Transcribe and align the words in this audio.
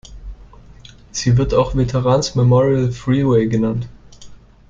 Sie 1.11 1.37
wird 1.37 1.53
auch 1.53 1.75
Veterans 1.75 2.33
Memorial 2.33 2.91
Freeway 2.91 3.45
genannt. 3.47 3.87